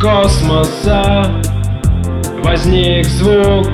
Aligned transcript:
космоса. 0.00 1.26
Возник 2.42 3.06
звук. 3.06 3.68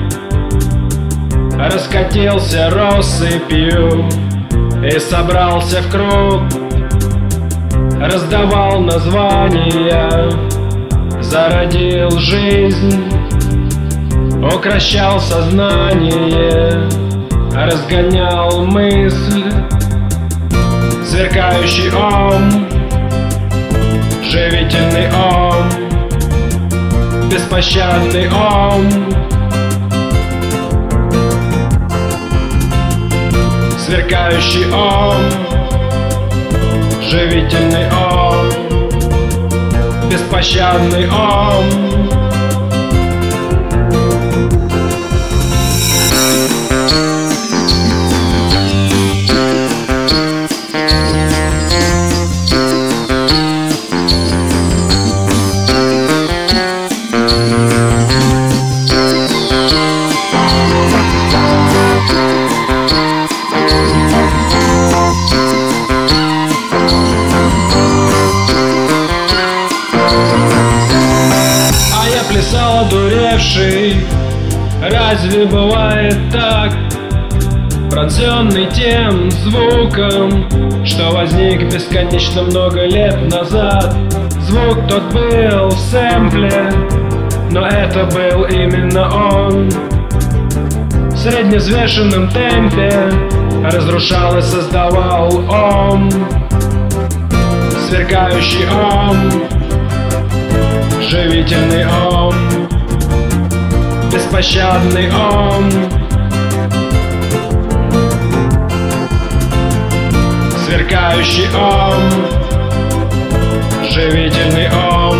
Раскатился 1.57 2.69
россыпью 2.69 4.05
И 4.83 4.99
собрался 4.99 5.81
в 5.81 5.91
круг. 5.91 6.41
Раздавал 7.99 8.81
названия. 8.81 10.31
Зародил 11.21 12.11
жизнь. 12.11 13.11
Укращал 14.55 15.19
сознание. 15.19 16.87
Разгонял 17.53 18.65
мысль. 18.65 19.51
Сверкающий 21.03 21.89
ом 21.91 22.78
Живительный 24.29 25.09
ом 25.11 25.55
Беспощадный 27.31 28.29
ом. 28.29 28.87
Сверкающий 33.79 34.71
ом 34.71 35.15
Живительный 37.09 37.89
ом 37.89 38.51
Беспощадный 40.11 41.09
ом 41.09 42.28
одуревший 73.49 73.95
Разве 74.81 75.45
бывает 75.45 76.15
так? 76.31 76.71
Пронзенный 77.89 78.67
тем 78.67 79.29
звуком 79.31 80.85
Что 80.85 81.11
возник 81.11 81.71
бесконечно 81.71 82.43
много 82.43 82.85
лет 82.85 83.29
назад. 83.29 83.93
Звук 84.41 84.87
тот 84.87 85.03
был 85.13 85.69
в 85.69 85.79
сэмпле 85.79 86.71
Но 87.51 87.65
это 87.65 88.05
был 88.05 88.45
именно 88.45 89.09
он. 89.09 89.69
В 91.11 91.17
среднезвешенном 91.17 92.29
темпе 92.29 93.11
Разрушал 93.63 94.37
и 94.37 94.41
создавал 94.41 95.35
он 95.49 96.09
Сверкающий 97.87 98.67
он 98.67 99.17
живительный 101.01 101.85
ом 101.87 102.58
Беспощадный 104.29 105.09
ом 105.11 105.71
Сверкающий 110.63 111.47
ом 111.55 111.95
Живительный 113.89 114.69
ом 114.69 115.17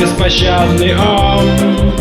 Беспощадный 0.00 0.96
ом 0.96 1.96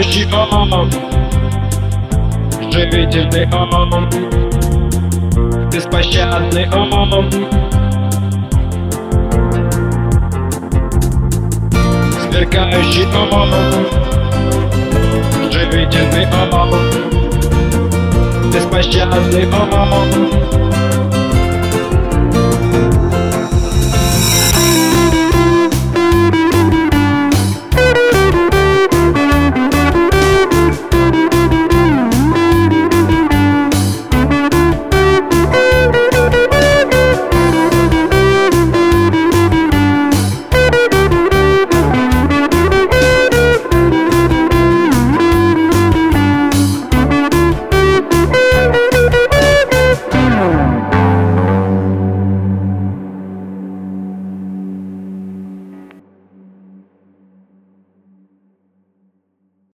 Сверкающий 0.00 0.26
ом 0.32 0.90
Живительный 2.72 3.44
ом 3.52 4.08
Беспощадный 5.70 6.66
ом 6.70 7.30
Сверкающий 12.22 13.04
ом 13.12 13.50
Живительный 15.52 16.26
ом 16.50 16.70
Беспощадный 18.50 19.44
ом 19.52 20.89